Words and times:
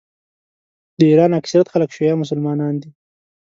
د 0.97 0.99
ایران 1.11 1.31
اکثریت 1.39 1.67
خلک 1.73 1.89
شیعه 1.95 2.15
مسلمانان 2.21 2.73
دي. 2.81 2.89